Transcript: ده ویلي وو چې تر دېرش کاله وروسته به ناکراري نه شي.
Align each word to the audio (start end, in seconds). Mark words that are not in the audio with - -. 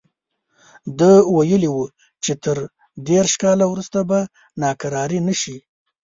ده 0.99 1.11
ویلي 1.35 1.69
وو 1.71 1.83
چې 2.23 2.31
تر 2.43 2.57
دېرش 3.09 3.33
کاله 3.41 3.65
وروسته 3.69 3.99
به 4.09 4.19
ناکراري 4.61 5.19
نه 5.27 5.33
شي. 5.41 5.57